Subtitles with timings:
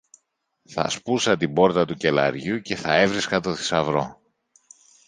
[0.69, 4.21] θα σπούσα την πόρτα του κελαριού και θα έβρισκα το θησαυρό